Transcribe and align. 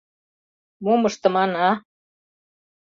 Мом 0.83 1.01
ыштыман, 1.09 1.51
а? 1.69 1.71